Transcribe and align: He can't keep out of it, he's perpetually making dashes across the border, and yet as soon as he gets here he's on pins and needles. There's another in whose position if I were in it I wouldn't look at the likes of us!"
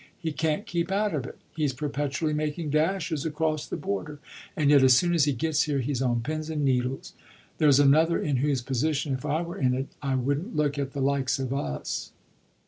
He 0.17 0.31
can't 0.31 0.65
keep 0.65 0.91
out 0.91 1.13
of 1.13 1.27
it, 1.27 1.37
he's 1.55 1.73
perpetually 1.73 2.33
making 2.33 2.71
dashes 2.71 3.23
across 3.23 3.67
the 3.67 3.77
border, 3.77 4.17
and 4.57 4.71
yet 4.71 4.81
as 4.81 4.97
soon 4.97 5.13
as 5.13 5.25
he 5.25 5.31
gets 5.31 5.65
here 5.65 5.77
he's 5.77 6.01
on 6.01 6.21
pins 6.21 6.49
and 6.49 6.65
needles. 6.65 7.13
There's 7.59 7.79
another 7.79 8.19
in 8.19 8.37
whose 8.37 8.63
position 8.63 9.13
if 9.13 9.27
I 9.27 9.43
were 9.43 9.59
in 9.59 9.75
it 9.75 9.89
I 10.01 10.15
wouldn't 10.15 10.55
look 10.55 10.79
at 10.79 10.93
the 10.93 11.01
likes 11.01 11.37
of 11.37 11.53
us!" 11.53 12.13